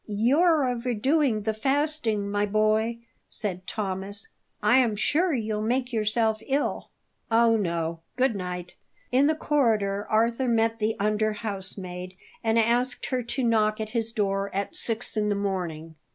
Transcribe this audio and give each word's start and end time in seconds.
"You're 0.07 0.67
overdoing 0.67 1.43
that 1.43 1.57
fasting, 1.61 2.31
my 2.31 2.47
boy," 2.47 2.97
said 3.29 3.67
Thomas; 3.67 4.29
"I 4.63 4.79
am 4.79 4.95
sure 4.95 5.31
you'll 5.31 5.61
make 5.61 5.93
yourself 5.93 6.41
ill." 6.47 6.89
"Oh, 7.29 7.55
no! 7.55 7.99
Good 8.15 8.35
night." 8.35 8.73
In 9.11 9.27
the 9.27 9.35
corridor 9.35 10.07
Arthur 10.09 10.47
met 10.47 10.79
the 10.79 10.95
under 10.99 11.33
housemaid 11.33 12.15
and 12.43 12.57
asked 12.57 13.05
her 13.11 13.21
to 13.21 13.43
knock 13.43 13.79
at 13.79 13.89
his 13.89 14.11
door 14.11 14.49
at 14.55 14.75
six 14.75 15.15
in 15.15 15.29
the 15.29 15.35
morning. 15.35 15.93